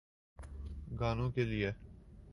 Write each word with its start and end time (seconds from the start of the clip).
گانوں 0.99 1.29
کیلئے۔ 1.35 1.71